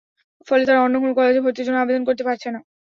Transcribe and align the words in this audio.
ফলে 0.47 0.63
তারা 0.67 0.83
অন্য 0.85 0.95
কোনো 1.01 1.13
কলেজে 1.17 1.43
ভর্তির 1.43 1.65
জন্য 1.67 1.79
আবেদন 1.81 2.03
করতে 2.07 2.23
পারছে 2.27 2.47
না। 2.53 2.59